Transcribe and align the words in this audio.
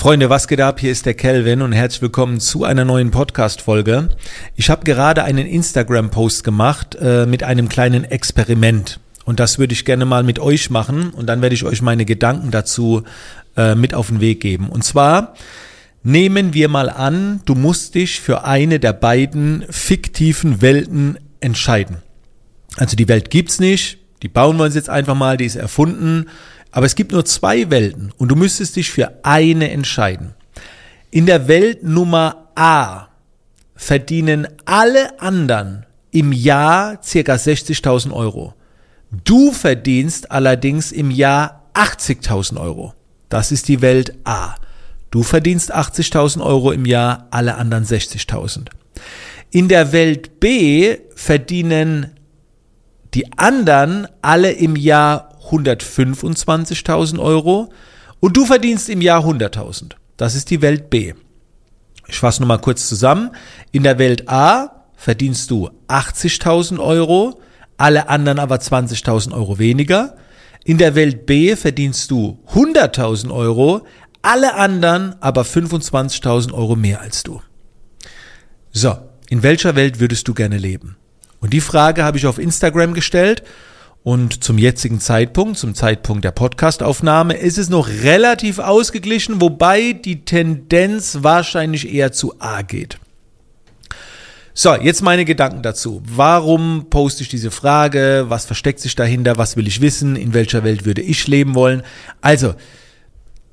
Freunde, 0.00 0.30
was 0.30 0.48
geht 0.48 0.62
ab? 0.62 0.80
Hier 0.80 0.92
ist 0.92 1.04
der 1.04 1.12
Kelvin 1.12 1.60
und 1.60 1.72
herzlich 1.72 2.00
willkommen 2.00 2.40
zu 2.40 2.64
einer 2.64 2.86
neuen 2.86 3.10
Podcast-Folge. 3.10 4.08
Ich 4.56 4.70
habe 4.70 4.84
gerade 4.84 5.24
einen 5.24 5.46
Instagram-Post 5.46 6.42
gemacht 6.42 6.96
äh, 6.98 7.26
mit 7.26 7.42
einem 7.42 7.68
kleinen 7.68 8.04
Experiment. 8.04 8.98
Und 9.26 9.40
das 9.40 9.58
würde 9.58 9.74
ich 9.74 9.84
gerne 9.84 10.06
mal 10.06 10.22
mit 10.22 10.38
euch 10.38 10.70
machen 10.70 11.10
und 11.10 11.26
dann 11.26 11.42
werde 11.42 11.54
ich 11.54 11.64
euch 11.64 11.82
meine 11.82 12.06
Gedanken 12.06 12.50
dazu 12.50 13.02
äh, 13.58 13.74
mit 13.74 13.92
auf 13.92 14.06
den 14.06 14.22
Weg 14.22 14.40
geben. 14.40 14.70
Und 14.70 14.84
zwar 14.84 15.34
nehmen 16.02 16.54
wir 16.54 16.70
mal 16.70 16.88
an, 16.88 17.42
du 17.44 17.54
musst 17.54 17.94
dich 17.94 18.22
für 18.22 18.44
eine 18.44 18.80
der 18.80 18.94
beiden 18.94 19.66
fiktiven 19.68 20.62
Welten 20.62 21.18
entscheiden. 21.40 21.98
Also 22.76 22.96
die 22.96 23.08
Welt 23.08 23.28
gibt's 23.28 23.60
nicht, 23.60 23.98
die 24.22 24.28
bauen 24.28 24.56
wir 24.56 24.64
uns 24.64 24.76
jetzt 24.76 24.88
einfach 24.88 25.14
mal, 25.14 25.36
die 25.36 25.44
ist 25.44 25.56
erfunden. 25.56 26.26
Aber 26.72 26.86
es 26.86 26.94
gibt 26.94 27.12
nur 27.12 27.24
zwei 27.24 27.70
Welten 27.70 28.12
und 28.16 28.28
du 28.28 28.36
müsstest 28.36 28.76
dich 28.76 28.90
für 28.90 29.12
eine 29.22 29.70
entscheiden. 29.70 30.34
In 31.10 31.26
der 31.26 31.48
Welt 31.48 31.82
Nummer 31.82 32.48
A 32.54 33.08
verdienen 33.74 34.46
alle 34.64 35.20
anderen 35.20 35.86
im 36.12 36.32
Jahr 36.32 37.02
circa 37.02 37.34
60.000 37.34 38.12
Euro. 38.12 38.54
Du 39.24 39.52
verdienst 39.52 40.30
allerdings 40.30 40.92
im 40.92 41.10
Jahr 41.10 41.70
80.000 41.74 42.60
Euro. 42.60 42.94
Das 43.28 43.50
ist 43.52 43.68
die 43.68 43.80
Welt 43.80 44.14
A. 44.24 44.54
Du 45.10 45.22
verdienst 45.22 45.74
80.000 45.74 46.44
Euro 46.44 46.70
im 46.70 46.84
Jahr, 46.84 47.26
alle 47.30 47.56
anderen 47.56 47.84
60.000. 47.84 48.66
In 49.50 49.68
der 49.68 49.92
Welt 49.92 50.38
B 50.38 50.98
verdienen 51.16 52.12
die 53.14 53.32
anderen 53.36 54.06
alle 54.22 54.52
im 54.52 54.76
Jahr 54.76 55.29
125.000 55.48 57.18
Euro 57.18 57.72
und 58.20 58.36
du 58.36 58.44
verdienst 58.44 58.88
im 58.88 59.00
Jahr 59.00 59.24
100.000. 59.24 59.92
Das 60.16 60.34
ist 60.34 60.50
die 60.50 60.62
Welt 60.62 60.90
B. 60.90 61.14
Ich 62.06 62.18
fasse 62.18 62.42
nochmal 62.42 62.60
kurz 62.60 62.88
zusammen. 62.88 63.30
In 63.72 63.82
der 63.82 63.98
Welt 63.98 64.28
A 64.28 64.84
verdienst 64.96 65.50
du 65.50 65.70
80.000 65.88 66.78
Euro, 66.78 67.40
alle 67.78 68.08
anderen 68.08 68.38
aber 68.38 68.56
20.000 68.56 69.32
Euro 69.32 69.58
weniger. 69.58 70.16
In 70.64 70.76
der 70.76 70.94
Welt 70.94 71.24
B 71.24 71.56
verdienst 71.56 72.10
du 72.10 72.38
100.000 72.52 73.32
Euro, 73.32 73.86
alle 74.22 74.54
anderen 74.54 75.14
aber 75.20 75.42
25.000 75.42 76.52
Euro 76.52 76.76
mehr 76.76 77.00
als 77.00 77.22
du. 77.22 77.40
So, 78.72 78.96
in 79.30 79.42
welcher 79.42 79.74
Welt 79.76 80.00
würdest 80.00 80.28
du 80.28 80.34
gerne 80.34 80.58
leben? 80.58 80.96
Und 81.40 81.54
die 81.54 81.62
Frage 81.62 82.04
habe 82.04 82.18
ich 82.18 82.26
auf 82.26 82.38
Instagram 82.38 82.92
gestellt 82.92 83.42
und 84.02 84.42
zum 84.42 84.56
jetzigen 84.56 85.00
Zeitpunkt, 85.00 85.58
zum 85.58 85.74
Zeitpunkt 85.74 86.24
der 86.24 86.30
Podcastaufnahme, 86.30 87.34
ist 87.34 87.58
es 87.58 87.68
noch 87.68 87.88
relativ 87.88 88.58
ausgeglichen, 88.58 89.40
wobei 89.40 89.92
die 89.92 90.24
Tendenz 90.24 91.18
wahrscheinlich 91.20 91.92
eher 91.92 92.10
zu 92.12 92.34
A 92.38 92.62
geht. 92.62 92.98
So, 94.54 94.74
jetzt 94.74 95.02
meine 95.02 95.24
Gedanken 95.24 95.62
dazu. 95.62 96.02
Warum 96.04 96.86
poste 96.90 97.22
ich 97.22 97.28
diese 97.28 97.50
Frage? 97.50 98.26
Was 98.28 98.46
versteckt 98.46 98.80
sich 98.80 98.94
dahinter? 98.94 99.38
Was 99.38 99.56
will 99.56 99.66
ich 99.66 99.80
wissen? 99.80 100.16
In 100.16 100.34
welcher 100.34 100.64
Welt 100.64 100.84
würde 100.84 101.02
ich 101.02 101.26
leben 101.28 101.54
wollen? 101.54 101.82
Also, 102.20 102.54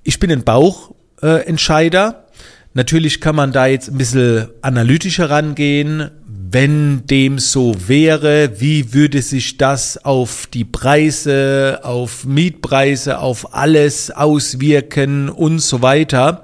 ich 0.04 0.20
bin 0.20 0.32
ein 0.32 0.44
Bauchentscheider. 0.44 2.26
Natürlich 2.74 3.22
kann 3.22 3.36
man 3.36 3.52
da 3.52 3.68
jetzt 3.68 3.90
ein 3.90 3.98
bisschen 3.98 4.48
analytischer 4.62 5.30
rangehen 5.30 6.12
wenn 6.50 7.06
dem 7.06 7.40
so 7.40 7.76
wäre, 7.88 8.60
wie 8.60 8.94
würde 8.94 9.22
sich 9.22 9.58
das 9.58 10.04
auf 10.06 10.48
die 10.48 10.64
Preise, 10.64 11.80
auf 11.84 12.26
Mietpreise, 12.26 13.20
auf 13.20 13.54
alles 13.54 14.12
auswirken 14.12 15.30
und 15.30 15.60
so 15.60 15.82
weiter. 15.82 16.44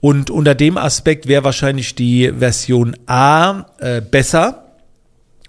Und 0.00 0.30
unter 0.30 0.54
dem 0.54 0.76
Aspekt 0.76 1.28
wäre 1.28 1.44
wahrscheinlich 1.44 1.94
die 1.94 2.32
Version 2.36 2.96
A 3.06 3.66
äh, 3.78 4.00
besser, 4.00 4.64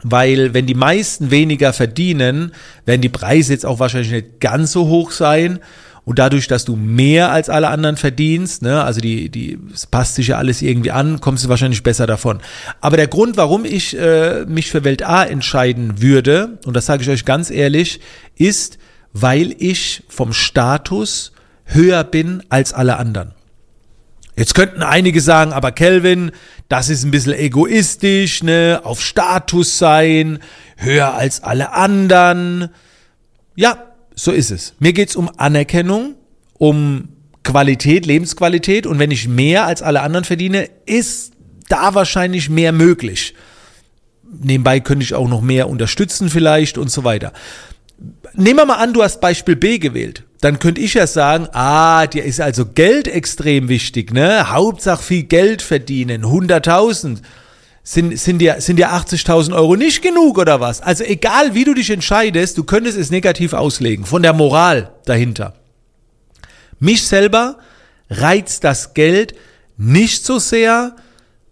weil 0.03 0.53
wenn 0.53 0.67
die 0.67 0.75
meisten 0.75 1.31
weniger 1.31 1.73
verdienen, 1.73 2.51
werden 2.85 3.01
die 3.01 3.09
Preise 3.09 3.53
jetzt 3.53 3.65
auch 3.65 3.79
wahrscheinlich 3.79 4.11
nicht 4.11 4.39
ganz 4.39 4.73
so 4.73 4.87
hoch 4.87 5.11
sein. 5.11 5.59
Und 6.05 6.19
dadurch, 6.19 6.47
dass 6.47 6.65
du 6.65 6.75
mehr 6.75 7.31
als 7.31 7.49
alle 7.49 7.69
anderen 7.69 7.97
verdienst, 7.97 8.61
ne, 8.61 8.83
also 8.83 9.01
die, 9.01 9.29
die, 9.29 9.57
es 9.73 9.87
passt 9.87 10.15
sich 10.15 10.27
ja 10.27 10.37
alles 10.37 10.61
irgendwie 10.61 10.91
an, 10.91 11.19
kommst 11.19 11.43
du 11.43 11.49
wahrscheinlich 11.49 11.81
besser 11.81 12.05
davon. 12.05 12.41
Aber 12.79 12.95
der 12.95 13.07
Grund, 13.07 13.37
warum 13.37 13.65
ich 13.65 13.97
äh, 13.97 14.45
mich 14.45 14.69
für 14.69 14.83
Welt 14.83 15.03
A 15.03 15.23
entscheiden 15.23 16.01
würde, 16.01 16.59
und 16.65 16.75
das 16.75 16.85
sage 16.85 17.01
ich 17.01 17.09
euch 17.09 17.25
ganz 17.25 17.49
ehrlich, 17.49 17.99
ist, 18.35 18.77
weil 19.13 19.55
ich 19.57 20.03
vom 20.07 20.31
Status 20.31 21.31
höher 21.65 22.03
bin 22.03 22.43
als 22.49 22.71
alle 22.71 22.97
anderen. 22.97 23.33
Jetzt 24.37 24.53
könnten 24.53 24.83
einige 24.83 25.21
sagen, 25.21 25.53
aber 25.53 25.71
Kelvin, 25.71 26.31
das 26.67 26.89
ist 26.89 27.03
ein 27.03 27.11
bisschen 27.11 27.33
egoistisch, 27.33 28.43
ne, 28.43 28.81
auf 28.83 29.01
Status 29.01 29.79
sein, 29.79 30.39
höher 30.75 31.15
als 31.15 31.41
alle 31.41 31.71
anderen. 31.71 32.69
Ja, 33.55 33.94
so 34.15 34.31
ist 34.31 34.51
es. 34.51 34.73
Mir 34.79 34.93
geht's 34.93 35.15
um 35.15 35.29
Anerkennung, 35.37 36.15
um 36.53 37.09
Qualität, 37.43 38.05
Lebensqualität 38.05 38.87
und 38.87 38.97
wenn 38.97 39.11
ich 39.11 39.27
mehr 39.27 39.65
als 39.65 39.81
alle 39.81 40.01
anderen 40.01 40.25
verdiene, 40.25 40.69
ist 40.85 41.33
da 41.69 41.93
wahrscheinlich 41.93 42.49
mehr 42.49 42.71
möglich. 42.71 43.35
Nebenbei 44.41 44.79
könnte 44.79 45.03
ich 45.03 45.13
auch 45.13 45.27
noch 45.27 45.41
mehr 45.41 45.69
unterstützen 45.69 46.29
vielleicht 46.29 46.77
und 46.77 46.89
so 46.89 47.03
weiter. 47.03 47.33
Nehmen 48.33 48.59
wir 48.59 48.65
mal 48.65 48.75
an, 48.75 48.93
du 48.93 49.03
hast 49.03 49.21
Beispiel 49.21 49.55
B 49.55 49.77
gewählt. 49.77 50.23
Dann 50.41 50.59
könnte 50.59 50.81
ich 50.81 50.95
ja 50.95 51.07
sagen, 51.07 51.47
ah, 51.53 52.07
dir 52.07 52.23
ist 52.23 52.41
also 52.41 52.65
Geld 52.65 53.07
extrem 53.07 53.69
wichtig, 53.69 54.11
ne? 54.11 54.51
Hauptsache 54.51 55.01
viel 55.01 55.23
Geld 55.23 55.61
verdienen, 55.61 56.25
100.000 56.25 57.19
sind, 57.87 58.19
sind 58.19 58.39
dir, 58.39 58.59
sind 58.59 58.77
dir 58.77 58.89
80.000 58.89 59.53
Euro 59.55 59.75
nicht 59.75 60.01
genug 60.01 60.39
oder 60.39 60.59
was? 60.59 60.81
Also 60.81 61.03
egal 61.03 61.53
wie 61.53 61.63
du 61.63 61.75
dich 61.75 61.91
entscheidest, 61.91 62.57
du 62.57 62.63
könntest 62.63 62.97
es 62.97 63.11
negativ 63.11 63.53
auslegen, 63.53 64.05
von 64.05 64.23
der 64.23 64.33
Moral 64.33 64.91
dahinter. 65.05 65.53
Mich 66.79 67.07
selber 67.07 67.59
reizt 68.09 68.63
das 68.63 68.95
Geld 68.95 69.35
nicht 69.77 70.25
so 70.25 70.39
sehr 70.39 70.95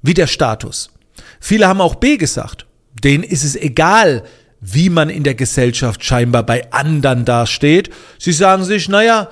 wie 0.01 0.15
der 0.15 0.27
Status. 0.27 0.89
Viele 1.39 1.67
haben 1.67 1.81
auch 1.81 1.95
B 1.95 2.17
gesagt. 2.17 2.65
Denen 3.03 3.23
ist 3.23 3.43
es 3.43 3.55
egal, 3.55 4.23
wie 4.59 4.89
man 4.89 5.09
in 5.09 5.23
der 5.23 5.35
Gesellschaft 5.35 6.03
scheinbar 6.03 6.43
bei 6.43 6.71
anderen 6.71 7.25
dasteht. 7.25 7.91
Sie 8.17 8.31
sagen 8.31 8.63
sich, 8.63 8.89
naja, 8.89 9.29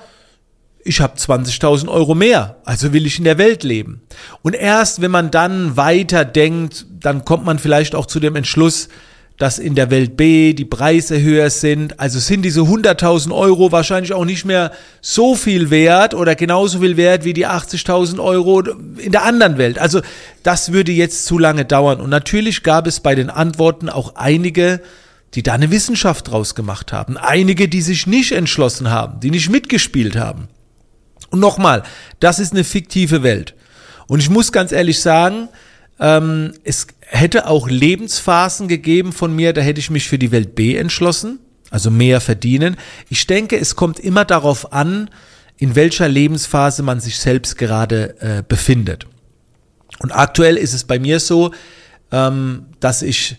ich 0.84 1.00
habe 1.00 1.16
20.000 1.16 1.88
Euro 1.88 2.14
mehr, 2.14 2.56
also 2.64 2.92
will 2.92 3.06
ich 3.06 3.18
in 3.18 3.24
der 3.24 3.38
Welt 3.38 3.62
leben. 3.62 4.02
Und 4.42 4.54
erst 4.54 5.00
wenn 5.00 5.10
man 5.10 5.30
dann 5.30 5.76
weiter 5.76 6.24
denkt, 6.24 6.86
dann 7.00 7.24
kommt 7.24 7.44
man 7.44 7.58
vielleicht 7.58 7.94
auch 7.94 8.06
zu 8.06 8.20
dem 8.20 8.36
Entschluss, 8.36 8.88
dass 9.38 9.58
in 9.58 9.74
der 9.74 9.90
Welt 9.90 10.16
B 10.16 10.52
die 10.52 10.64
Preise 10.64 11.20
höher 11.20 11.50
sind. 11.50 11.98
Also 11.98 12.18
sind 12.18 12.42
diese 12.42 12.60
100.000 12.60 13.34
Euro 13.34 13.72
wahrscheinlich 13.72 14.12
auch 14.12 14.24
nicht 14.24 14.44
mehr 14.44 14.72
so 15.00 15.34
viel 15.34 15.70
wert 15.70 16.14
oder 16.14 16.34
genauso 16.34 16.80
viel 16.80 16.96
wert 16.96 17.24
wie 17.24 17.32
die 17.32 17.46
80.000 17.46 18.22
Euro 18.22 18.60
in 18.98 19.10
der 19.10 19.24
anderen 19.24 19.58
Welt. 19.58 19.78
Also 19.78 20.00
das 20.42 20.72
würde 20.72 20.92
jetzt 20.92 21.24
zu 21.24 21.38
lange 21.38 21.64
dauern. 21.64 22.00
Und 22.00 22.10
natürlich 22.10 22.62
gab 22.62 22.86
es 22.86 23.00
bei 23.00 23.14
den 23.14 23.30
Antworten 23.30 23.88
auch 23.88 24.14
einige, 24.16 24.80
die 25.34 25.42
da 25.42 25.54
eine 25.54 25.70
Wissenschaft 25.70 26.30
draus 26.30 26.54
gemacht 26.54 26.92
haben. 26.92 27.16
Einige, 27.16 27.68
die 27.68 27.82
sich 27.82 28.06
nicht 28.06 28.32
entschlossen 28.32 28.90
haben, 28.90 29.20
die 29.20 29.30
nicht 29.30 29.48
mitgespielt 29.48 30.14
haben. 30.14 30.48
Und 31.32 31.40
nochmal, 31.40 31.82
das 32.20 32.38
ist 32.38 32.52
eine 32.52 32.62
fiktive 32.62 33.22
Welt. 33.22 33.54
Und 34.06 34.20
ich 34.20 34.28
muss 34.28 34.52
ganz 34.52 34.70
ehrlich 34.70 35.00
sagen, 35.00 35.48
ähm, 35.98 36.52
es 36.62 36.88
hätte 37.00 37.46
auch 37.46 37.70
Lebensphasen 37.70 38.68
gegeben 38.68 39.12
von 39.12 39.34
mir, 39.34 39.54
da 39.54 39.62
hätte 39.62 39.80
ich 39.80 39.88
mich 39.88 40.06
für 40.08 40.18
die 40.18 40.30
Welt 40.30 40.54
B 40.54 40.76
entschlossen, 40.76 41.40
also 41.70 41.90
mehr 41.90 42.20
verdienen. 42.20 42.76
Ich 43.08 43.26
denke, 43.26 43.58
es 43.58 43.76
kommt 43.76 43.98
immer 43.98 44.26
darauf 44.26 44.74
an, 44.74 45.08
in 45.56 45.74
welcher 45.74 46.06
Lebensphase 46.06 46.82
man 46.82 47.00
sich 47.00 47.18
selbst 47.18 47.56
gerade 47.56 48.20
äh, 48.20 48.42
befindet. 48.46 49.06
Und 50.00 50.12
aktuell 50.12 50.58
ist 50.58 50.74
es 50.74 50.84
bei 50.84 50.98
mir 50.98 51.18
so, 51.18 51.52
ähm, 52.10 52.66
dass 52.80 53.00
ich 53.00 53.36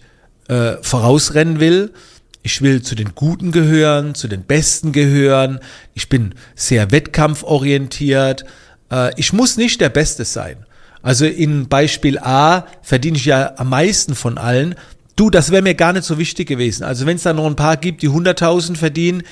äh, 0.47 0.77
vorausrennen 0.81 1.59
will 1.59 1.93
ich 2.43 2.61
will 2.61 2.81
zu 2.81 2.93
den 2.93 3.15
Guten 3.15 3.51
gehören, 3.51 4.15
zu 4.15 4.27
den 4.27 4.43
Besten 4.43 4.91
gehören. 4.91 5.59
Ich 5.93 6.09
bin 6.09 6.35
sehr 6.55 6.91
wettkampforientiert. 6.91 8.43
Äh, 8.91 9.13
ich 9.15 9.33
muss 9.33 9.57
nicht 9.57 9.81
der 9.81 9.89
Beste 9.89 10.25
sein. 10.25 10.57
Also 11.01 11.25
in 11.25 11.67
Beispiel 11.67 12.19
A 12.19 12.67
verdiene 12.81 13.17
ich 13.17 13.25
ja 13.25 13.53
am 13.57 13.69
meisten 13.69 14.13
von 14.13 14.37
allen. 14.37 14.75
Du, 15.15 15.29
das 15.29 15.51
wäre 15.51 15.61
mir 15.61 15.75
gar 15.75 15.93
nicht 15.93 16.05
so 16.05 16.17
wichtig 16.17 16.47
gewesen. 16.47 16.83
Also 16.83 17.05
wenn 17.05 17.15
es 17.15 17.23
da 17.23 17.33
noch 17.33 17.45
ein 17.45 17.55
paar 17.55 17.77
gibt, 17.77 18.01
die 18.01 18.09
100.000 18.09 18.75
verdienen, 18.75 19.23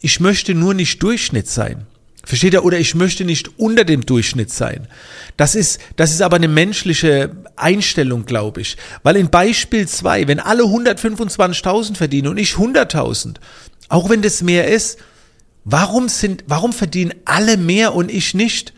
ich 0.00 0.20
möchte 0.20 0.54
nur 0.54 0.74
nicht 0.74 1.02
Durchschnitt 1.02 1.48
sein. 1.48 1.86
Versteht 2.24 2.54
ihr? 2.54 2.64
Oder 2.64 2.78
ich 2.78 2.94
möchte 2.94 3.24
nicht 3.24 3.58
unter 3.58 3.84
dem 3.84 4.06
Durchschnitt 4.06 4.50
sein. 4.50 4.88
Das 5.36 5.54
ist, 5.54 5.80
das 5.96 6.12
ist 6.12 6.22
aber 6.22 6.36
eine 6.36 6.48
menschliche 6.48 7.30
Einstellung, 7.56 8.24
glaube 8.26 8.62
ich. 8.62 8.76
Weil 9.02 9.16
in 9.16 9.30
Beispiel 9.30 9.86
2, 9.86 10.28
wenn 10.28 10.40
alle 10.40 10.64
125.000 10.64 11.96
verdienen 11.96 12.28
und 12.28 12.38
ich 12.38 12.52
100.000, 12.52 13.36
auch 13.88 14.08
wenn 14.08 14.22
das 14.22 14.42
mehr 14.42 14.68
ist, 14.68 14.98
warum 15.64 16.08
sind, 16.08 16.44
warum 16.46 16.72
verdienen 16.72 17.14
alle 17.24 17.56
mehr 17.56 17.94
und 17.94 18.10
ich 18.10 18.34
nicht? 18.34 18.72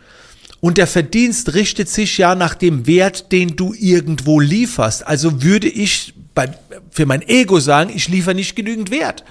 Und 0.61 0.79
der 0.79 0.87
Verdienst 0.87 1.55
richtet 1.55 1.89
sich 1.89 2.19
ja 2.19 2.35
nach 2.35 2.55
dem 2.55 2.87
Wert, 2.87 3.31
den 3.31 3.57
du 3.57 3.75
irgendwo 3.75 4.41
lieferst. 4.41 5.07
Also 5.07 5.43
würde 5.43 5.69
ich 5.69 6.15
bei, 6.35 6.51
für 6.91 7.07
mein 7.07 7.23
Ego 7.23 7.61
sagen, 7.61 7.93
ich 7.95 8.09
liefere 8.09 8.35
nicht 8.35 8.57
genügend 8.57 8.91
Wert. 8.91 9.25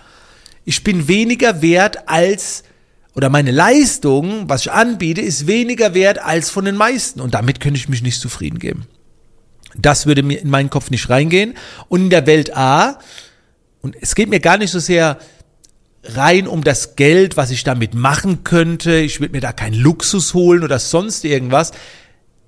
Ich 0.66 0.84
bin 0.84 1.08
weniger 1.08 1.62
wert 1.62 2.08
als, 2.08 2.64
oder 3.16 3.30
meine 3.30 3.52
Leistung, 3.52 4.50
was 4.50 4.62
ich 4.62 4.72
anbiete, 4.72 5.22
ist 5.22 5.48
weniger 5.48 5.94
wert 5.94 6.20
als 6.20 6.50
von 6.50 6.66
den 6.66 6.76
meisten. 6.76 7.22
Und 7.22 7.34
damit 7.34 7.62
könnte 7.62 7.80
ich 7.80 7.88
mich 7.88 8.02
nicht 8.02 8.20
zufrieden 8.20 8.60
geben. 8.60 8.88
Das 9.78 10.06
würde 10.06 10.22
mir 10.22 10.42
in 10.42 10.50
meinen 10.50 10.70
Kopf 10.70 10.90
nicht 10.92 11.10
reingehen. 11.10 11.54
Und 11.88 12.02
in 12.02 12.10
der 12.10 12.28
Welt 12.28 12.56
A, 12.56 13.00
und 13.82 13.96
es 14.02 14.16
geht 14.16 14.30
mir 14.30 14.42
gar 14.42 14.58
nicht 14.58 14.72
so 14.72 14.80
sehr 14.80 15.18
rein 16.04 16.48
um 16.48 16.64
das 16.64 16.96
Geld, 16.98 17.38
was 17.38 17.52
ich 17.52 17.64
damit 17.64 17.94
machen 17.94 18.44
könnte. 18.44 18.98
Ich 18.98 19.22
würde 19.22 19.34
mir 19.34 19.42
da 19.42 19.54
keinen 19.54 19.76
Luxus 19.76 20.34
holen 20.34 20.64
oder 20.64 20.80
sonst 20.80 21.24
irgendwas. 21.24 21.72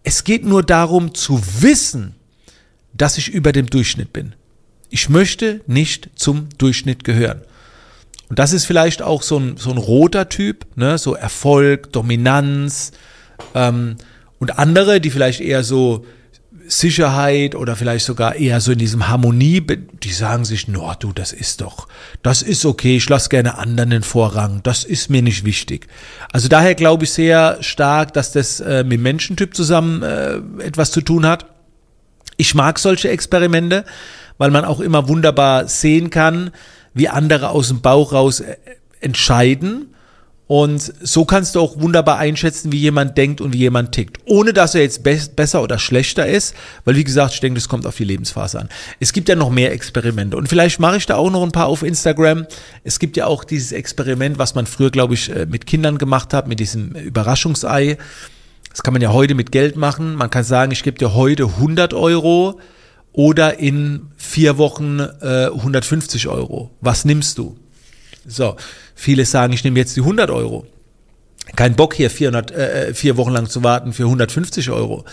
Es 0.04 0.26
geht 0.26 0.46
nur 0.46 0.64
darum 0.64 1.14
zu 1.14 1.42
wissen, 1.62 2.16
dass 2.94 3.18
ich 3.18 3.30
über 3.30 3.52
dem 3.52 3.68
Durchschnitt 3.68 4.12
bin. 4.12 4.36
Ich 4.90 5.10
möchte 5.10 5.62
nicht 5.66 6.10
zum 6.16 6.50
Durchschnitt 6.58 7.04
gehören. 7.04 7.42
Und 8.30 8.40
das 8.40 8.54
ist 8.54 8.66
vielleicht 8.66 9.02
auch 9.02 9.22
so 9.22 9.38
ein, 9.38 9.58
so 9.58 9.72
ein 9.72 9.78
roter 9.78 10.30
Typ, 10.30 10.66
ne? 10.76 10.98
so 10.98 11.16
Erfolg, 11.16 11.92
Dominanz 11.94 12.92
ähm, 13.56 13.96
und 14.40 14.60
andere, 14.60 15.00
die 15.00 15.10
vielleicht 15.10 15.40
eher 15.40 15.64
so 15.64 16.06
Sicherheit 16.68 17.56
oder 17.56 17.76
vielleicht 17.76 18.06
sogar 18.06 18.36
eher 18.36 18.60
so 18.60 18.74
in 18.74 18.80
diesem 18.80 19.08
Harmonie, 19.08 19.62
die 19.62 20.12
sagen 20.12 20.44
sich, 20.44 20.68
no, 20.68 20.94
du, 21.00 21.14
das 21.14 21.32
ist 21.32 21.62
doch, 21.62 21.88
das 22.24 22.42
ist 22.42 22.66
okay, 22.66 22.98
ich 22.98 23.08
lasse 23.08 23.30
gerne 23.30 23.58
anderen 23.58 23.90
den 23.90 24.04
Vorrang, 24.04 24.62
das 24.64 24.84
ist 24.84 25.10
mir 25.10 25.22
nicht 25.22 25.46
wichtig. 25.46 25.88
Also 26.32 26.50
daher 26.50 26.76
glaube 26.76 27.06
ich 27.06 27.12
sehr 27.12 27.58
stark, 27.62 28.14
dass 28.14 28.34
das 28.34 28.60
äh, 28.60 28.84
mit 28.84 29.02
Menschentyp 29.02 29.56
zusammen 29.56 30.04
äh, 30.04 30.40
etwas 30.62 30.92
zu 30.92 31.02
tun 31.02 31.26
hat. 31.26 31.46
Ich 32.36 32.54
mag 32.54 32.80
solche 32.80 33.10
Experimente, 33.10 33.86
weil 34.38 34.52
man 34.52 34.66
auch 34.66 34.82
immer 34.82 35.08
wunderbar 35.08 35.68
sehen 35.68 36.10
kann, 36.10 36.52
wie 36.94 37.10
andere 37.10 37.50
aus 37.50 37.70
dem 37.70 37.82
Bauch 37.82 38.14
raus 38.14 38.40
äh, 38.40 38.56
entscheiden 39.00 39.94
und 40.48 40.94
so 41.02 41.26
kannst 41.26 41.56
du 41.56 41.60
auch 41.60 41.80
wunderbar 41.80 42.20
einschätzen, 42.20 42.72
wie 42.72 42.80
jemand 42.80 43.18
denkt 43.18 43.42
und 43.42 43.52
wie 43.52 43.58
jemand 43.58 43.92
tickt. 43.92 44.18
Ohne 44.26 44.54
dass 44.54 44.76
er 44.76 44.82
jetzt 44.82 45.04
be 45.04 45.20
besser 45.36 45.62
oder 45.62 45.78
schlechter 45.78 46.26
ist, 46.26 46.56
weil 46.86 46.96
wie 46.96 47.04
gesagt, 47.04 47.34
ich 47.34 47.42
denke, 47.42 47.60
das 47.60 47.68
kommt 47.68 47.86
auf 47.86 47.98
die 47.98 48.06
Lebensphase 48.06 48.62
an. 48.62 48.70
Es 49.02 49.12
gibt 49.12 49.28
ja 49.28 49.36
noch 49.36 49.50
mehr 49.50 49.74
Experimente 49.74 50.38
und 50.38 50.48
vielleicht 50.48 50.80
mache 50.80 50.98
ich 50.98 51.06
da 51.06 51.18
auch 51.18 51.30
noch 51.30 51.44
ein 51.44 51.52
paar 51.52 51.68
auf 51.68 51.84
Instagram. 51.84 52.48
Es 52.86 53.00
gibt 53.00 53.18
ja 53.18 53.26
auch 53.26 53.44
dieses 53.44 53.74
Experiment, 53.74 54.40
was 54.40 54.56
man 54.56 54.66
früher, 54.68 54.90
glaube 54.90 55.16
ich, 55.16 55.30
äh, 55.30 55.46
mit 55.46 55.66
Kindern 55.66 55.98
gemacht 55.98 56.34
hat, 56.34 56.48
mit 56.48 56.62
diesem 56.62 56.92
Überraschungsei. 56.92 57.98
Das 58.70 58.84
kann 58.84 58.94
man 58.94 59.02
ja 59.02 59.12
heute 59.12 59.36
mit 59.36 59.52
Geld 59.52 59.76
machen. 59.76 60.16
Man 60.16 60.30
kann 60.30 60.46
sagen, 60.46 60.72
ich 60.72 60.84
gebe 60.84 60.98
dir 60.98 61.14
heute 61.14 61.44
100 61.44 61.94
Euro 61.94 62.58
oder 63.18 63.58
in 63.58 64.12
vier 64.16 64.60
Wochen 64.60 65.00
äh, 65.00 65.48
150 65.48 66.28
Euro. 66.28 66.70
Was 66.82 67.04
nimmst 67.04 67.40
du? 67.40 67.58
So, 68.28 68.56
viele 68.94 69.26
sagen, 69.26 69.54
ich 69.54 69.64
nehme 69.64 69.80
jetzt 69.80 69.96
die 69.96 70.02
100 70.02 70.30
Euro. 70.30 70.68
Kein 71.56 71.76
Bock 71.76 71.96
hier 71.96 72.12
400, 72.12 72.52
äh, 72.52 72.94
vier 72.94 73.18
Wochen 73.18 73.32
lang 73.32 73.50
zu 73.50 73.64
warten 73.64 73.92
für 73.92 74.04
150 74.04 74.70
Euro. 74.70 75.04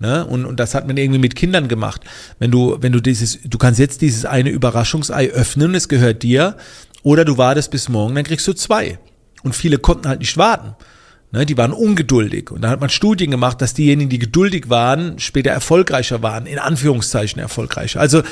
Ne? 0.00 0.26
Und, 0.26 0.46
und 0.46 0.58
das 0.58 0.74
hat 0.74 0.88
man 0.88 0.96
irgendwie 0.96 1.20
mit 1.20 1.36
Kindern 1.36 1.68
gemacht. 1.68 2.02
Wenn 2.40 2.50
du, 2.50 2.76
wenn 2.80 2.90
du 2.90 2.98
dieses, 2.98 3.38
du 3.44 3.56
kannst 3.56 3.78
jetzt 3.78 4.00
dieses 4.00 4.24
eine 4.24 4.50
Überraschungsei 4.50 5.30
öffnen, 5.30 5.76
es 5.76 5.88
gehört 5.88 6.24
dir, 6.24 6.56
oder 7.04 7.24
du 7.24 7.38
wartest 7.38 7.70
bis 7.70 7.88
morgen, 7.88 8.16
dann 8.16 8.24
kriegst 8.24 8.48
du 8.48 8.52
zwei. 8.52 8.98
Und 9.44 9.54
viele 9.54 9.78
konnten 9.78 10.08
halt 10.08 10.18
nicht 10.18 10.36
warten. 10.36 10.74
Ne? 11.34 11.44
Die 11.44 11.58
waren 11.58 11.72
ungeduldig. 11.72 12.50
Und 12.50 12.62
da 12.62 12.70
hat 12.70 12.80
man 12.80 12.88
Studien 12.88 13.30
gemacht, 13.30 13.60
dass 13.60 13.74
diejenigen, 13.74 14.08
die 14.08 14.18
geduldig 14.18 14.70
waren, 14.70 15.18
später 15.18 15.50
erfolgreicher 15.50 16.22
waren, 16.22 16.46
in 16.46 16.58
Anführungszeichen 16.58 17.40
erfolgreicher. 17.40 18.00
Also 18.00 18.22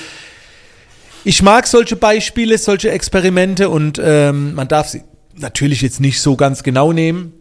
ich 1.24 1.42
mag 1.42 1.66
solche 1.66 1.96
Beispiele, 1.96 2.56
solche 2.58 2.90
Experimente 2.90 3.68
und 3.68 4.00
ähm, 4.02 4.54
man 4.54 4.68
darf 4.68 4.88
sie 4.88 5.02
natürlich 5.36 5.82
jetzt 5.82 6.00
nicht 6.00 6.20
so 6.20 6.36
ganz 6.36 6.62
genau 6.62 6.92
nehmen. 6.92 7.32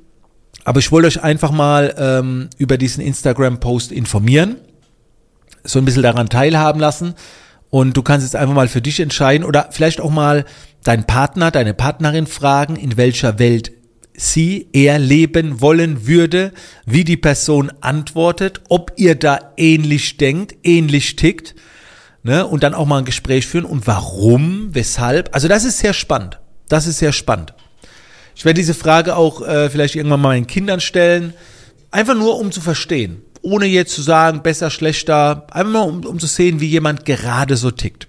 Aber 0.66 0.80
ich 0.80 0.92
wollte 0.92 1.08
euch 1.08 1.24
einfach 1.24 1.52
mal 1.52 1.96
ähm, 1.98 2.50
über 2.58 2.78
diesen 2.78 3.04
Instagram-Post 3.04 3.92
informieren, 3.92 4.58
so 5.64 5.80
ein 5.80 5.86
bisschen 5.86 6.04
daran 6.04 6.30
teilhaben 6.30 6.80
lassen. 6.80 7.16
Und 7.70 7.96
du 7.96 8.04
kannst 8.04 8.26
jetzt 8.26 8.36
einfach 8.36 8.54
mal 8.54 8.68
für 8.68 8.82
dich 8.82 9.00
entscheiden 9.00 9.46
oder 9.46 9.70
vielleicht 9.72 10.02
auch 10.02 10.12
mal 10.12 10.46
deinen 10.84 11.06
Partner, 11.06 11.52
deine 11.52 11.74
Partnerin 11.74 12.28
fragen, 12.28 12.76
in 12.76 12.98
welcher 12.98 13.40
Welt 13.40 13.72
sie, 14.16 14.68
er 14.74 15.00
leben 15.00 15.62
wollen 15.62 16.08
würde, 16.08 16.52
wie 16.86 17.04
die 17.04 17.18
Person 17.18 17.72
antwortet, 17.82 18.62
ob 18.70 18.94
ihr 18.98 19.16
da 19.16 19.54
ähnlich 19.58 20.18
denkt, 20.18 20.56
ähnlich 20.64 21.16
tickt 21.16 21.56
ne? 22.24 22.46
und 22.46 22.64
dann 22.64 22.74
auch 22.74 22.86
mal 22.86 23.00
ein 23.00 23.06
Gespräch 23.06 23.48
führen 23.48 23.66
und 23.66 23.88
warum, 23.88 24.70
weshalb. 24.74 25.34
Also 25.34 25.48
das 25.48 25.64
ist 25.64 25.80
sehr 25.80 25.94
spannend. 25.94 26.40
Das 26.68 26.88
ist 26.88 27.00
sehr 27.00 27.14
spannend. 27.14 27.54
Ich 28.36 28.46
werde 28.46 28.60
diese 28.60 28.74
Frage 28.74 29.16
auch 29.16 29.46
äh, 29.46 29.70
vielleicht 29.70 29.96
irgendwann 29.96 30.22
mal 30.22 30.30
meinen 30.30 30.48
Kindern 30.48 30.80
stellen, 30.80 31.34
einfach 31.92 32.16
nur 32.16 32.40
um 32.40 32.52
zu 32.52 32.62
verstehen, 32.62 33.22
ohne 33.42 33.66
jetzt 33.66 33.94
zu 33.94 34.02
sagen, 34.02 34.42
besser, 34.42 34.70
schlechter, 34.70 35.48
einfach 35.52 35.72
mal 35.72 35.82
um, 35.82 36.06
um 36.06 36.20
zu 36.20 36.28
sehen, 36.28 36.62
wie 36.62 36.68
jemand 36.68 37.06
gerade 37.06 37.58
so 37.58 37.72
tickt. 37.72 38.08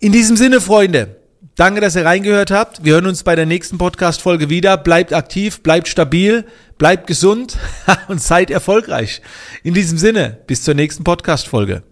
In 0.00 0.12
diesem 0.12 0.36
Sinne, 0.36 0.60
Freunde, 0.60 1.16
danke, 1.56 1.80
dass 1.80 1.96
ihr 1.96 2.04
reingehört 2.04 2.50
habt. 2.50 2.84
Wir 2.84 2.94
hören 2.94 3.06
uns 3.06 3.22
bei 3.22 3.36
der 3.36 3.46
nächsten 3.46 3.78
Podcast-Folge 3.78 4.50
wieder. 4.50 4.76
Bleibt 4.76 5.12
aktiv, 5.12 5.62
bleibt 5.62 5.88
stabil, 5.88 6.44
bleibt 6.78 7.06
gesund 7.06 7.58
und 8.08 8.20
seid 8.20 8.50
erfolgreich. 8.50 9.22
In 9.62 9.74
diesem 9.74 9.98
Sinne, 9.98 10.38
bis 10.46 10.62
zur 10.62 10.74
nächsten 10.74 11.04
Podcast-Folge. 11.04 11.82